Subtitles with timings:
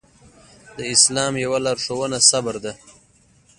[0.77, 2.73] د اسلام يوه لارښوونه صبر ده.